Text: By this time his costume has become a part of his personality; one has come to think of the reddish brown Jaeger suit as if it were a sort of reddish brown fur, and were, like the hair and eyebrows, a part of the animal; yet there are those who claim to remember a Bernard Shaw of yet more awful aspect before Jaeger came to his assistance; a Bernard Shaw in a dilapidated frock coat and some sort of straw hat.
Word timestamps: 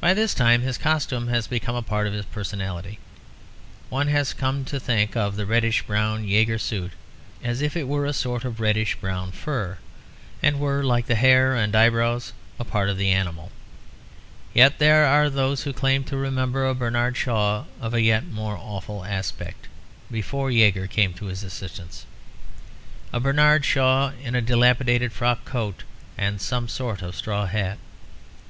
By 0.00 0.14
this 0.14 0.32
time 0.32 0.62
his 0.62 0.78
costume 0.78 1.28
has 1.28 1.46
become 1.46 1.76
a 1.76 1.82
part 1.82 2.06
of 2.06 2.14
his 2.14 2.24
personality; 2.24 2.98
one 3.90 4.08
has 4.08 4.32
come 4.32 4.64
to 4.64 4.80
think 4.80 5.14
of 5.14 5.36
the 5.36 5.44
reddish 5.44 5.82
brown 5.82 6.26
Jaeger 6.26 6.56
suit 6.58 6.92
as 7.44 7.60
if 7.60 7.76
it 7.76 7.86
were 7.86 8.06
a 8.06 8.14
sort 8.14 8.46
of 8.46 8.60
reddish 8.60 8.94
brown 8.96 9.30
fur, 9.30 9.76
and 10.42 10.58
were, 10.58 10.82
like 10.82 11.04
the 11.04 11.16
hair 11.16 11.54
and 11.54 11.76
eyebrows, 11.76 12.32
a 12.58 12.64
part 12.64 12.88
of 12.88 12.96
the 12.96 13.10
animal; 13.10 13.52
yet 14.54 14.78
there 14.78 15.04
are 15.04 15.28
those 15.28 15.64
who 15.64 15.74
claim 15.74 16.02
to 16.04 16.16
remember 16.16 16.66
a 16.66 16.74
Bernard 16.74 17.18
Shaw 17.18 17.64
of 17.78 17.92
yet 18.00 18.24
more 18.24 18.56
awful 18.56 19.04
aspect 19.04 19.68
before 20.10 20.50
Jaeger 20.50 20.86
came 20.86 21.12
to 21.12 21.26
his 21.26 21.44
assistance; 21.44 22.06
a 23.12 23.20
Bernard 23.20 23.66
Shaw 23.66 24.12
in 24.24 24.34
a 24.34 24.40
dilapidated 24.40 25.12
frock 25.12 25.44
coat 25.44 25.82
and 26.16 26.40
some 26.40 26.68
sort 26.68 27.02
of 27.02 27.14
straw 27.14 27.44
hat. 27.44 27.76